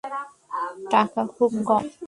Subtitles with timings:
[0.91, 1.83] টাকা খুব কম।